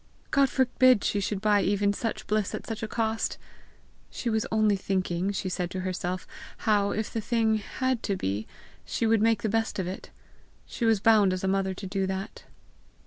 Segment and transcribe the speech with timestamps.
[0.31, 3.37] God forbid she should buy even such bliss at such a cost!
[4.09, 6.25] She was only thinking, she said to herself,
[6.65, 8.47] how, if the thing had to be,
[8.83, 10.09] she would make the best of it:
[10.65, 12.45] she was bound as a mother to do that!